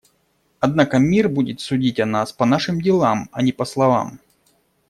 [0.59, 4.19] Однако мир будет судить о нас по нашим делам, а не по словам.